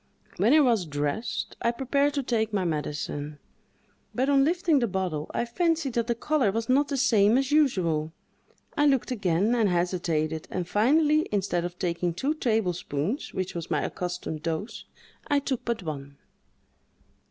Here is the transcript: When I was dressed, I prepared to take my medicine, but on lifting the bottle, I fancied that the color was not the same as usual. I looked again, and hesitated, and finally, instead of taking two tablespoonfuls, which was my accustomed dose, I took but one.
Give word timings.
When 0.37 0.51
I 0.51 0.61
was 0.61 0.87
dressed, 0.87 1.57
I 1.61 1.69
prepared 1.69 2.15
to 2.15 2.23
take 2.23 2.51
my 2.51 2.65
medicine, 2.65 3.37
but 4.15 4.29
on 4.29 4.43
lifting 4.43 4.79
the 4.79 4.87
bottle, 4.87 5.29
I 5.31 5.45
fancied 5.45 5.93
that 5.93 6.07
the 6.07 6.15
color 6.15 6.51
was 6.51 6.67
not 6.67 6.87
the 6.87 6.97
same 6.97 7.37
as 7.37 7.51
usual. 7.51 8.11
I 8.75 8.87
looked 8.87 9.11
again, 9.11 9.53
and 9.53 9.69
hesitated, 9.69 10.47
and 10.49 10.67
finally, 10.67 11.29
instead 11.31 11.65
of 11.65 11.77
taking 11.77 12.15
two 12.15 12.33
tablespoonfuls, 12.33 13.35
which 13.35 13.53
was 13.53 13.69
my 13.69 13.83
accustomed 13.83 14.41
dose, 14.41 14.85
I 15.27 15.37
took 15.37 15.63
but 15.65 15.83
one. 15.83 16.17